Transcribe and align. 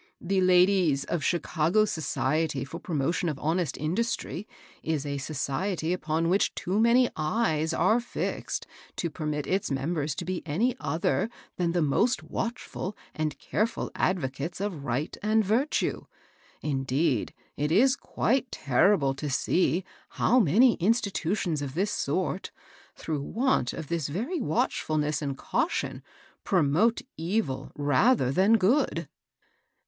*The 0.19 0.41
ladies 0.41 1.03
of 1.03 1.23
Chicago's 1.23 1.91
Society 1.91 2.65
for 2.65 2.79
Promotion 2.79 3.29
of 3.29 3.37
Honest 3.37 3.77
Industry' 3.77 4.47
is 4.95 5.05
a 5.05 5.19
society 5.19 5.93
upon 5.93 6.27
which 6.27 6.55
too 6.55 6.79
many 6.79 7.07
eyes 7.15 7.71
are 7.71 7.99
fixed 7.99 8.65
to 8.95 9.11
permit 9.11 9.45
its 9.45 9.69
members 9.69 10.15
to 10.15 10.25
be 10.25 10.41
any 10.43 10.75
other 10.79 11.29
than 11.57 11.73
the 11.73 11.83
most 11.83 12.23
watchful 12.23 12.97
and 13.13 13.37
careful 13.37 13.91
advocates 13.93 14.59
of 14.59 14.83
right 14.83 15.15
and 15.21 15.45
virtue. 15.45 16.05
Indeed, 16.63 17.31
it 17.55 17.71
is 17.71 17.95
quite 17.95 18.51
terrible 18.51 19.13
to 19.13 19.29
see 19.29 19.83
how 20.17 20.39
many 20.39 20.77
institutions 20.77 21.61
of 21.61 21.75
this 21.75 21.91
sort, 21.91 22.49
through 22.95 23.21
want 23.21 23.71
of 23.71 23.87
this 23.87 24.07
very 24.07 24.39
watchfulness 24.41 25.21
and 25.21 25.37
caution, 25.37 26.01
pro 26.43 26.63
mote 26.63 27.03
evil 27.17 27.71
rather 27.75 28.31
than 28.31 28.57
good." 28.57 29.07